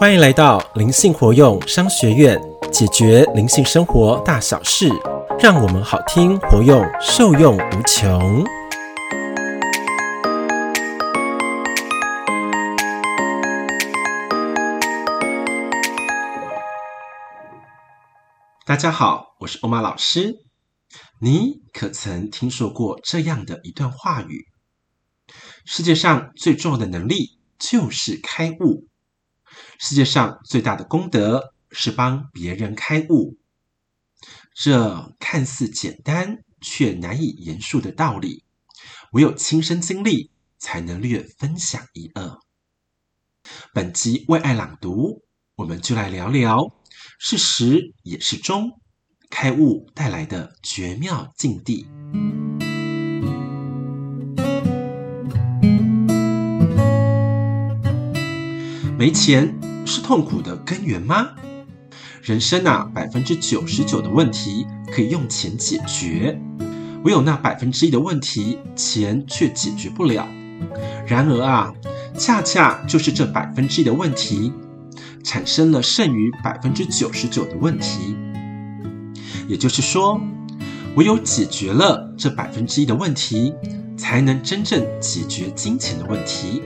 [0.00, 2.40] 欢迎来到灵性活用商学院，
[2.72, 4.88] 解决灵性生活大小事，
[5.38, 8.42] 让我们好听活用，受用无穷。
[18.64, 20.34] 大家好，我是欧玛老师。
[21.20, 24.46] 你可曾听说过这样的一段话语？
[25.66, 28.88] 世界上最重要的能力就是开悟。
[29.78, 33.38] 世界上最大的功德是帮别人开悟，
[34.54, 38.44] 这看似简单却难以言述的道理，
[39.12, 42.38] 唯有亲身经历才能略分享一二。
[43.72, 45.24] 本集为爱朗读，
[45.56, 46.58] 我们就来聊聊
[47.18, 48.80] 是始也是终，
[49.30, 51.86] 开悟带来的绝妙境地。
[59.00, 59.58] 没钱。
[59.86, 61.30] 是痛苦的根源吗？
[62.22, 66.38] 人生啊，百分之九十九的问题可以用钱解决，
[67.02, 70.28] 唯有那百分之一的问题，钱却解决不了。
[71.06, 71.72] 然而啊，
[72.18, 74.52] 恰恰就是这百分之一的问题，
[75.24, 78.14] 产生了剩余百分之九十九的问题。
[79.48, 80.20] 也就是说，
[80.96, 83.54] 唯有解决了这百分之一的问题，
[83.96, 86.62] 才能真正解决金钱的问题。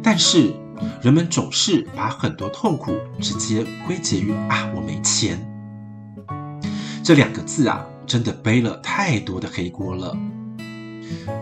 [0.00, 0.54] 但是，
[1.02, 5.38] 人们总是把很多痛苦直接归结于“啊，我没钱”
[7.02, 10.16] 这两个字啊，真的背了太多的黑锅了。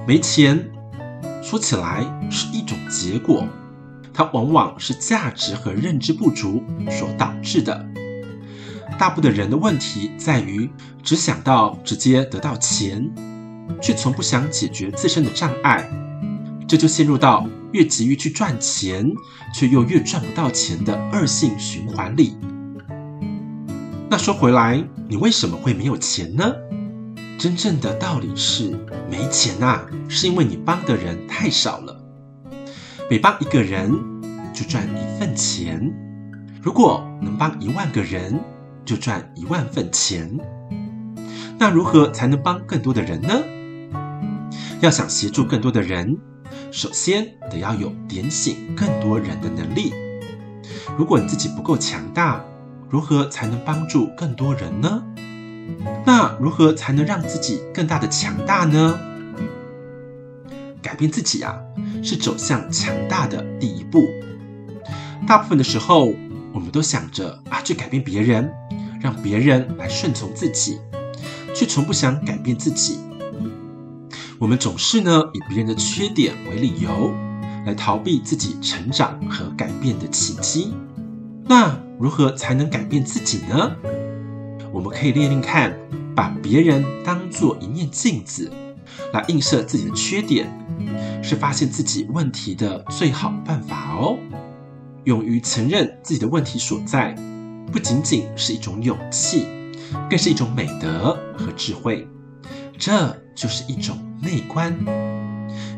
[0.06, 0.70] 没钱，
[1.42, 3.46] 说起来是一种结果，
[4.14, 7.86] 它往往是价值和认知不足所导致的。
[8.98, 10.68] 大部分人的问题在于
[11.02, 13.08] 只想到直接得到钱，
[13.80, 15.88] 却从不想解决自身的障碍，
[16.66, 19.10] 这就陷入到越急于去赚钱，
[19.54, 22.36] 却又越赚不到钱的恶性循环里。
[24.10, 26.54] 那说回来，你为什么会没有钱呢？
[27.38, 28.70] 真正的道理是，
[29.10, 32.02] 没钱啊，是因为你帮的人太少了。
[33.10, 33.92] 每帮一个人，
[34.52, 35.80] 就赚一份钱。
[36.60, 38.40] 如果能帮一万个人，
[38.84, 40.36] 就赚一万份钱。
[41.58, 43.34] 那如何才能帮更多的人呢？
[44.80, 46.16] 要想协助更多的人，
[46.70, 49.92] 首先得要有点醒更多人的能力。
[50.96, 52.44] 如果你自己不够强大，
[52.88, 55.02] 如何才能帮助更多人呢？
[56.04, 58.98] 那如何才能让自己更大的强大呢？
[60.82, 61.58] 改变自己啊，
[62.02, 64.08] 是走向强大的第一步。
[65.26, 66.12] 大部分的时候，
[66.52, 68.50] 我们都想着啊，去改变别人，
[69.00, 70.78] 让别人来顺从自己，
[71.54, 72.98] 却从不想改变自己。
[74.40, 77.12] 我们总是呢，以别人的缺点为理由，
[77.66, 80.72] 来逃避自己成长和改变的契机。
[81.44, 83.74] 那如何才能改变自己呢？
[84.72, 85.76] 我们可以练练看，
[86.14, 88.48] 把别人当作一面镜子，
[89.12, 90.46] 来映射自己的缺点，
[91.20, 94.16] 是发现自己问题的最好办法哦。
[95.02, 97.12] 勇于承认自己的问题所在，
[97.72, 99.46] 不仅仅是一种勇气，
[100.08, 102.06] 更是一种美德和智慧。
[102.78, 103.96] 这就是一种。
[104.20, 104.76] 内观，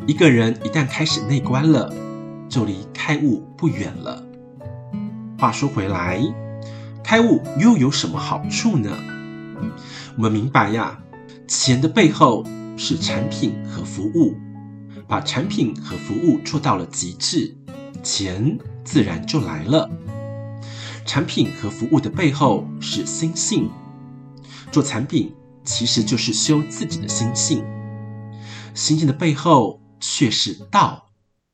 [0.07, 1.93] 一个人一旦开始内观了，
[2.49, 4.25] 就离开悟不远了。
[5.39, 6.19] 话说回来，
[7.05, 8.91] 开悟又有什么好处呢？
[10.17, 10.99] 我们明白呀，
[11.47, 12.47] 钱的背后
[12.79, 14.35] 是产品和服务，
[15.07, 17.55] 把产品和服务做到了极致，
[18.03, 19.91] 钱自然就来了。
[21.05, 23.69] 产品和服务的背后是心性，
[24.73, 25.35] 做产品
[25.65, 27.65] 其实就是修自己的心性。
[28.75, 31.07] 心性的背后却是道。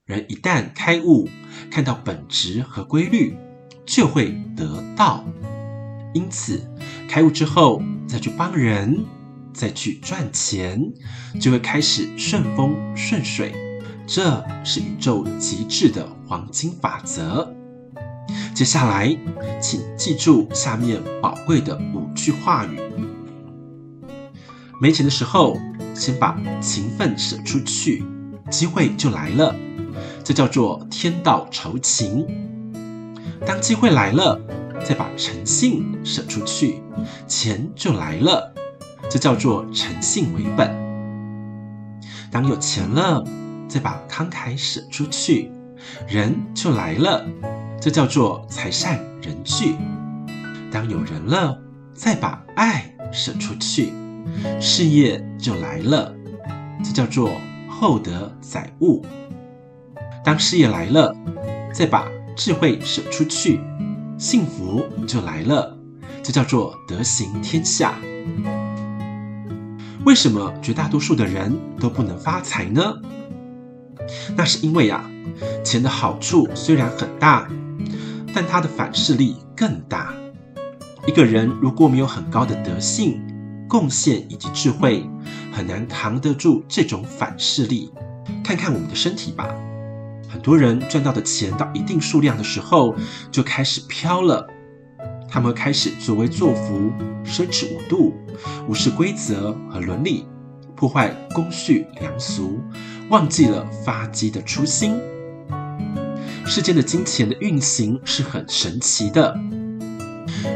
[0.05, 1.29] 人一旦开悟，
[1.71, 3.37] 看到本质和规律，
[3.85, 5.25] 就会得道。
[6.15, 6.71] 因此，
[7.09, 9.05] 开悟之后再去帮人，
[9.53, 10.93] 再去赚钱，
[11.41, 13.53] 就会开始顺风顺水。
[14.07, 17.53] 这是宇宙极致的黄金法则。
[18.55, 19.19] 接下来，
[19.61, 22.79] 请记住下面宝贵的五句话语：
[24.81, 25.57] 没钱的时候。
[25.95, 28.05] 先把情分舍出去，
[28.51, 29.57] 机会就来了。
[30.23, 32.27] 这叫做天道酬勤。
[33.47, 34.39] 当机会来了，
[34.85, 36.83] 再把诚信舍出去，
[37.27, 38.53] 钱就来了。
[39.09, 40.71] 这叫做诚信为本。
[42.31, 43.25] 当有钱了，
[43.67, 45.51] 再把慷慨舍出去，
[46.07, 47.25] 人就来了。
[47.81, 49.77] 这叫做财善人聚。
[50.71, 51.59] 当有人了，
[51.95, 53.95] 再把爱舍出去。
[54.61, 56.15] 事业就来了，
[56.85, 57.31] 这叫做
[57.69, 59.05] 厚德载物。
[60.25, 61.15] 当事业来了，
[61.73, 63.61] 再把智慧舍出去，
[64.19, 65.77] 幸福就来了。
[66.23, 67.95] 这叫做德行天下。
[70.05, 72.95] 为什么绝大多数的人都不能发财呢？
[74.37, 75.09] 那是因为啊，
[75.65, 77.49] 钱的好处虽然很大，
[78.35, 80.15] 但它的反噬力更大。
[81.07, 83.21] 一个人如果没有很高的德性、
[83.69, 85.05] 贡献以及智慧，
[85.53, 87.91] 很难扛得住这种反噬力。
[88.43, 89.49] 看看我们的身体吧，
[90.29, 92.95] 很多人赚到的钱到一定数量的时候，
[93.31, 94.47] 就开始飘了。
[95.29, 96.91] 他们开始作威作福、
[97.25, 98.15] 奢侈无度、
[98.69, 100.25] 无视规则和伦理，
[100.77, 102.61] 破坏公序良俗，
[103.11, 104.99] 忘记了发迹的初心。
[106.47, 109.37] 世间的金钱的运行是很神奇的。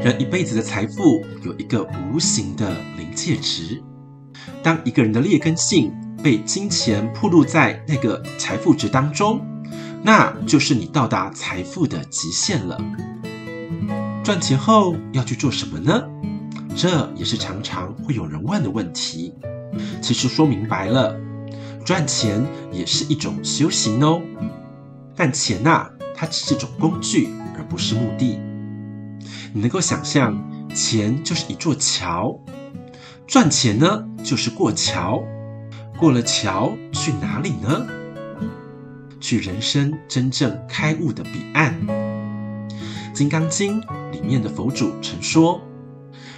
[0.04, 3.82] 人一辈子的财富有一个无形的临界值。
[4.62, 5.92] 当一个人的劣根性
[6.22, 9.40] 被金钱铺露在那个财富值当中，
[10.02, 12.80] 那就是你到达财富的极限了。
[14.24, 16.02] 赚钱后要去做什么呢？
[16.74, 19.34] 这也是常常会有人问的问题。
[20.00, 21.14] 其实说明白了，
[21.84, 24.22] 赚钱也是一种修行哦。
[25.14, 28.38] 但钱呐，它只是种工具，而不是目的。
[29.52, 30.36] 你能够想象，
[30.74, 32.38] 钱就是一座桥，
[33.26, 35.22] 赚钱呢就是过桥，
[35.98, 37.86] 过了桥去哪里呢？
[39.20, 41.74] 去人生真正开悟的彼岸。
[43.12, 43.80] 《金刚经》
[44.12, 45.60] 里面的佛祖曾说：“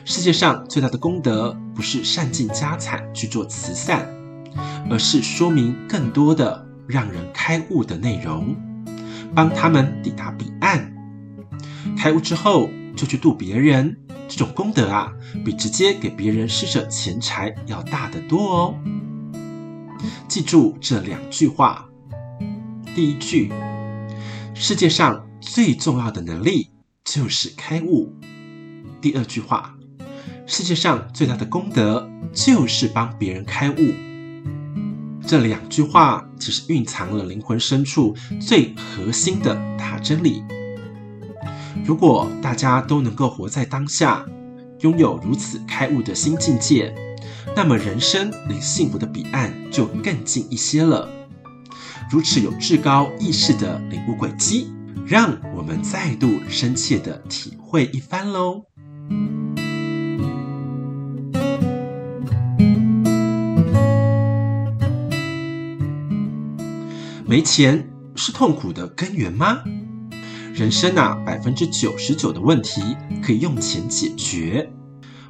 [0.05, 4.09] 世界上最大的功德，不是善尽家产去做慈善，
[4.91, 8.57] 而是说明更多的让人开悟的内容，
[9.35, 10.93] 帮他们抵达彼岸。
[11.97, 13.97] 开悟之后，就去度别人，
[14.29, 15.13] 这种功德啊，
[15.45, 18.75] 比直接给别人施舍钱财要大得多哦。
[20.29, 21.89] 记住这两句话：
[22.95, 23.53] 第一句，
[24.55, 25.27] 世界上。
[25.45, 26.71] 最重要的能力
[27.05, 28.15] 就是开悟。
[29.01, 29.75] 第二句话，
[30.47, 33.77] 世界上最大的功德就是帮别人开悟。
[35.27, 40.45] 这两句话其实蕴藏了灵魂深处最核心的大真理。
[41.85, 44.25] 如果大家都能够活在当下，
[44.81, 46.95] 拥有如此开悟的新境界，
[47.55, 51.09] 那么人生离幸福的彼岸就更近一些了。
[52.11, 54.73] 如此有至高意识的领悟轨迹。
[55.05, 58.67] 让我们再度深切的体会一番喽。
[67.27, 69.65] 没钱是痛苦的根源吗？
[70.55, 72.83] 人生啊，百分之九十九的问题
[73.23, 74.71] 可以用钱解决，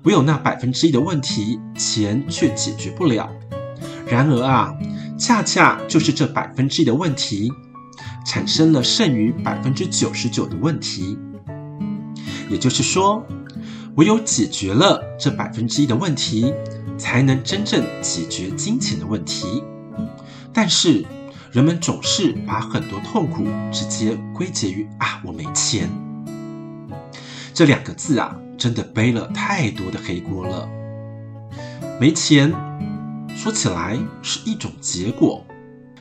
[0.02, 3.30] 唯有那百分之一的问题，钱却解决不了。
[4.06, 4.74] 然而啊，
[5.18, 7.50] 恰恰就是这百分之一的问题。
[8.24, 11.18] 产生了剩余百分之九十九的问题，
[12.48, 13.26] 也就是说，
[13.96, 16.54] 唯有解决了这百分之一的问题，
[16.96, 19.64] 才能真正解决金钱的问题。
[20.52, 21.04] 但是，
[21.52, 25.86] 人们总是把很多痛苦直接归结于“啊，我没钱”
[27.52, 30.66] 这两个字啊，真的背了太多的黑锅了。
[32.00, 32.50] 没钱，
[33.36, 35.44] 说起来是一种结果。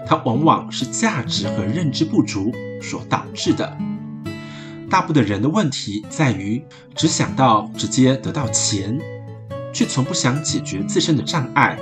[0.07, 2.49] 它往往是价值和认知不足
[2.81, 3.77] 所导致的。
[4.89, 6.63] 大部分人的问题在于
[6.95, 8.97] 只想到直接得到钱，
[9.73, 11.77] 却从不想解决自身的障碍，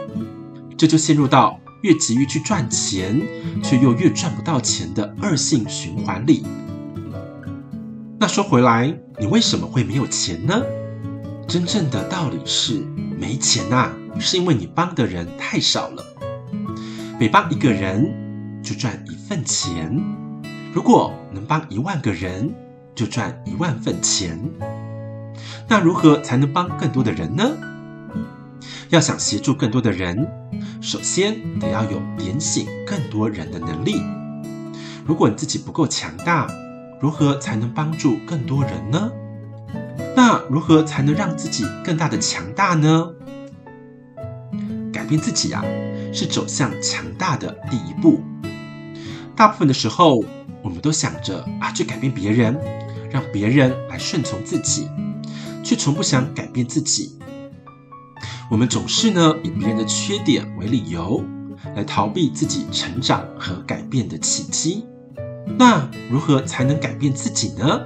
[0.75, 3.21] 这就陷入到越急于去赚钱，
[3.63, 6.45] 却又越赚不到钱的恶性循环里。
[8.19, 10.61] 那说回来，你为什么会没有钱呢？
[11.47, 12.85] 真正的道理是，
[13.17, 16.03] 没钱啊，是因为你帮的人太少了。
[17.19, 19.99] 每帮一个人就赚一份钱，
[20.73, 22.53] 如果能帮一万个人，
[22.93, 24.37] 就赚一万份钱。
[25.67, 27.49] 那如何才能帮更多的人呢？
[28.89, 30.27] 要想协助更多的人，
[30.81, 34.01] 首先得要有点醒更多人的能力。
[35.05, 36.47] 如果你自己不够强大，
[37.01, 39.11] 如何才能帮助更多人呢？
[40.15, 43.09] 那如何才能让自己更大的强大呢？
[44.91, 45.63] 改变自己啊！
[46.11, 48.21] 是走向强大的第一步。
[49.35, 50.23] 大部分的时候，
[50.63, 52.59] 我们都想着啊，去改变别人，
[53.11, 54.89] 让别人来顺从自己，
[55.63, 57.17] 却从不想改变自己。
[58.49, 61.23] 我们总是呢，以别人的缺点为理由，
[61.75, 64.85] 来逃避自己成长和改变的契机。
[65.57, 67.81] 那如何才能改变自己呢？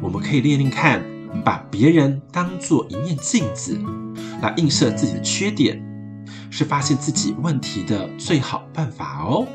[0.00, 1.04] 我们可以练练看，
[1.44, 3.78] 把别人当做一面镜子，
[4.40, 5.84] 来映射自己的缺点。
[6.50, 9.46] 是发现自己问题的最好办法哦。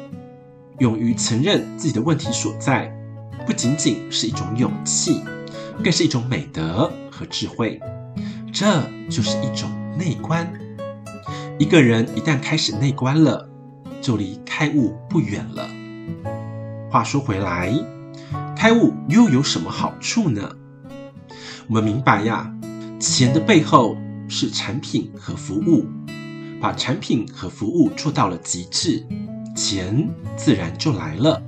[0.77, 2.95] 勇于承认自己的问题所在，
[3.47, 5.21] 不仅仅是一种勇气，
[5.83, 7.79] 更是一种美德和智慧。
[8.53, 9.67] 这就是一种
[9.97, 10.51] 内观。
[11.59, 13.49] 一个人一旦开始内观了，
[14.01, 15.69] 就离开悟不远了。
[16.89, 17.73] 话说回来，
[18.55, 20.49] 开悟又有什么好处呢？
[21.67, 22.53] 我们明白呀，
[22.99, 23.95] 钱的背后
[24.27, 25.85] 是产品和服务，
[26.59, 29.05] 把产品和服务做到了极致，
[29.55, 31.41] 钱自然就来了。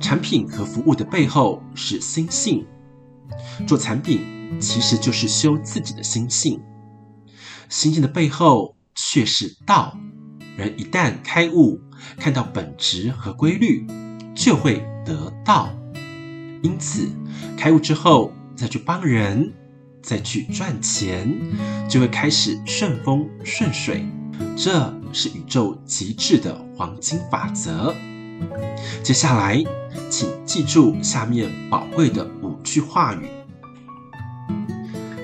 [0.00, 2.66] 产品和服务的背后是心性，
[3.66, 4.20] 做产品
[4.60, 6.60] 其实就是修自己的心性，
[7.68, 9.96] 心性的背后却是道。
[10.56, 11.80] 人一旦开悟，
[12.18, 13.86] 看到本质和规律，
[14.34, 15.68] 就会得道。
[16.62, 17.08] 因此，
[17.58, 19.52] 开悟之后再去帮人，
[20.02, 21.30] 再去赚钱，
[21.88, 24.06] 就会开始顺风顺水。
[24.56, 27.94] 这是宇宙极致的黄金法则。
[29.02, 29.62] 接下来，
[30.10, 33.28] 请记住下面宝贵的五句话语：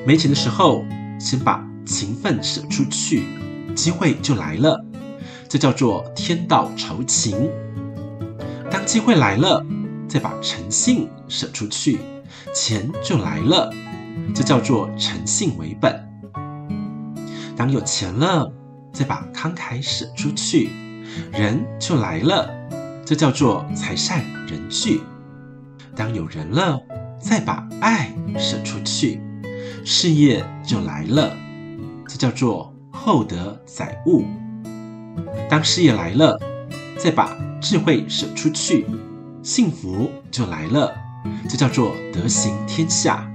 [0.06, 0.84] 没钱的时候，
[1.18, 3.24] 先把情分舍出去，
[3.74, 4.84] 机会就来了。
[5.48, 7.50] 这叫做天道酬勤。
[8.70, 9.64] 当机会来了，
[10.08, 11.98] 再把诚信舍出去，
[12.54, 13.72] 钱就来了。
[14.34, 16.08] 这叫做诚信为本。
[17.56, 18.50] 当有钱了，
[18.92, 20.70] 再把慷慨舍出去，
[21.32, 22.50] 人就来了。
[23.04, 25.02] 这叫做财善人聚。
[25.94, 26.80] 当有人了，
[27.20, 29.20] 再把爱舍出去，
[29.84, 31.36] 事业就来了。
[32.12, 34.26] 这叫做厚德载物。
[35.49, 36.38] 当事业来了，
[36.99, 38.85] 再把智慧舍出去，
[39.42, 40.95] 幸福就来了。
[41.49, 43.26] 这叫做德行天下。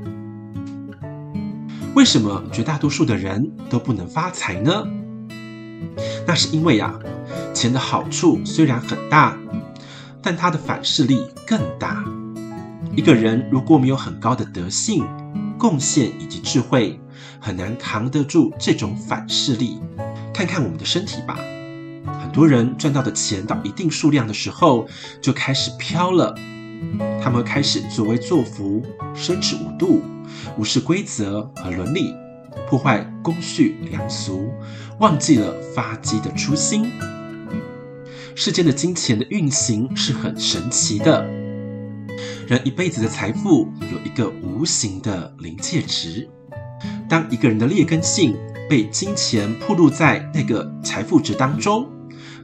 [1.96, 4.86] 为什么绝大多数的人都不能发财呢？
[6.28, 7.00] 那是因为啊，
[7.56, 9.36] 钱的好处虽然很大。
[10.22, 12.06] 但它的反噬力更大。
[12.96, 15.04] 一个人如果没有很高的德性、
[15.58, 17.00] 贡献以及智慧，
[17.40, 19.80] 很难扛得住这种反势力。
[20.34, 21.40] 看看我们的身体吧，
[22.22, 24.88] 很多人赚到的钱到一定数量的时候，
[25.22, 26.36] 就开始飘了。
[27.22, 28.84] 他们开始作威作福、
[29.16, 30.02] 奢侈无度、
[30.58, 32.14] 无视规则和伦理，
[32.70, 34.52] 破坏公序良俗，
[35.00, 36.92] 忘记了发迹的初心。
[38.36, 41.28] 世间的金钱的运行是很神奇的，
[42.48, 46.30] 人一辈子的财富有一个无形的临界值。
[47.10, 48.38] 当一个人的劣根性
[48.70, 51.86] 被金钱铺露在那个财富值当中，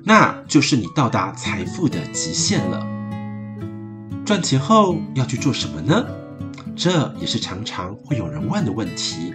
[0.03, 2.86] 那就是你到达财富的极限了。
[4.25, 6.05] 赚钱后要去做什么呢？
[6.75, 9.33] 这也是常常会有人问的问题。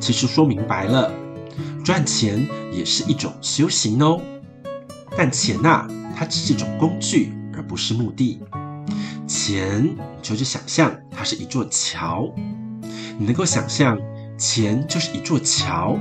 [0.00, 1.12] 其实说明白了，
[1.84, 4.18] 赚钱也是一种修行哦。
[5.14, 8.40] 但钱呐、它只是一种工具，而不是目的。
[9.30, 9.88] 钱，
[10.20, 12.28] 就是想象它是一座桥，
[13.16, 13.96] 你能够想象
[14.36, 15.96] 钱就是一座桥。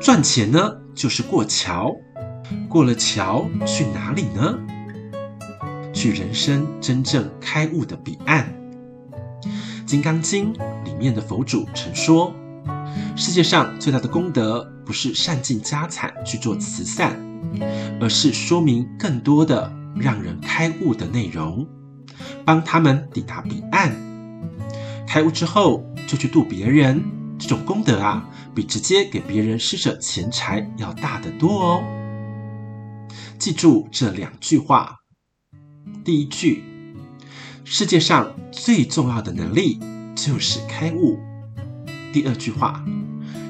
[0.00, 1.92] 赚钱呢，就是过桥，
[2.68, 4.56] 过了桥去哪里呢？
[5.92, 8.54] 去人生真正开悟的彼岸。
[9.84, 10.54] 《金刚经》
[10.84, 12.32] 里面的佛祖曾说，
[13.16, 17.18] 世界上最大的功德，不是善尽家产去做慈善。
[18.00, 21.66] 而是说明更多的让人开悟的内容，
[22.48, 23.94] 帮他们抵达彼岸。
[25.06, 27.04] 开悟之后就去渡别人，
[27.38, 31.84] 这种功德啊，比直接给别人施舍钱财要大得多哦。
[33.38, 34.96] 记住这两句话：
[36.02, 36.64] 第一句，
[37.66, 39.78] 世界上最重要的能力
[40.16, 41.18] 就是开悟；
[42.14, 42.82] 第二句话，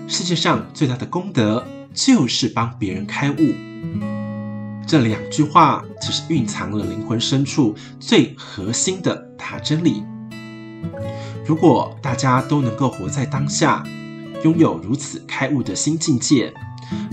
[0.09, 1.65] 世界上最大的功德
[1.95, 4.18] 就是帮别人开悟。
[4.89, 10.03] 这两句话其实蕴藏了灵魂深处最核心的大真理。
[11.45, 13.85] 如果大家都能够活在当下，
[14.43, 16.55] 拥有如此开悟的新境界，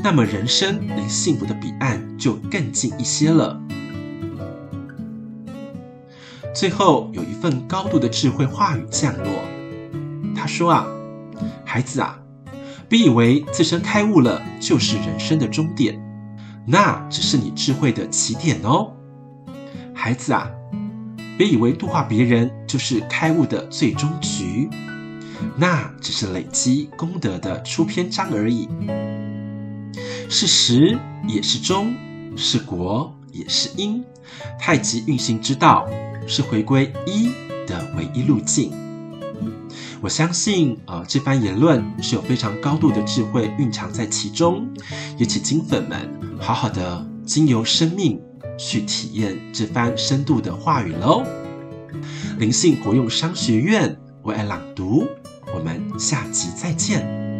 [0.01, 3.61] 那么人生离幸福的彼岸就更近一些了。
[6.53, 9.25] 最后有一份高度的智慧话语降落，
[10.33, 10.87] 他说啊，
[11.65, 12.17] 孩子啊，
[12.87, 16.01] 别以为自身开悟了就是人生的终点。
[16.65, 18.91] 那只是你智慧的起点哦，
[19.93, 20.49] 孩子啊，
[21.37, 24.69] 别以为度化别人就是开悟的最终局，
[25.55, 28.67] 那只是累积功德的出篇章而已。
[30.27, 31.93] 是时也是终，
[32.35, 34.03] 是果也是因，
[34.59, 35.87] 太极运行之道
[36.25, 37.29] 是回归一
[37.67, 38.84] 的唯一路径。
[40.05, 44.71] 我相信，呃，这番言论是有非常高度的智慧蕴藏在其中，
[45.17, 45.97] 也请金粉们
[46.39, 48.21] 好好的经由生命
[48.55, 51.23] 去体验这番深度的话语喽。
[52.37, 55.07] 灵性活用商学院为爱朗读，
[55.51, 57.34] 我们下集再见。